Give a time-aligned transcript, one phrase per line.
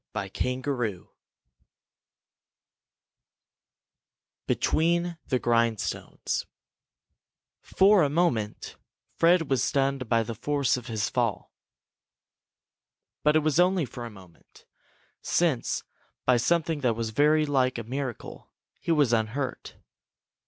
[0.15, 1.09] CHAPTER XVI
[4.47, 6.47] BETWEEN THE GRINDSTONES
[7.61, 8.77] For a moment
[9.13, 11.53] Fred was stunned by the force of his fall.
[13.21, 14.65] But it was only for a moment,
[15.21, 15.83] since,
[16.25, 18.49] by something that was very like a miracle,
[18.79, 19.75] he was unhurt.